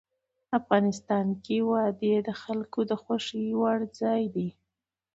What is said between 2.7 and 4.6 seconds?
د خوښې وړ ځای دی.